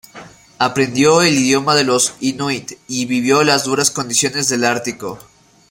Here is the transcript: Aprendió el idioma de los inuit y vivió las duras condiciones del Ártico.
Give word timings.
Aprendió 0.57 1.21
el 1.21 1.35
idioma 1.37 1.75
de 1.75 1.83
los 1.83 2.15
inuit 2.21 2.79
y 2.87 3.05
vivió 3.05 3.43
las 3.43 3.65
duras 3.65 3.91
condiciones 3.91 4.49
del 4.49 4.65
Ártico. 4.65 5.19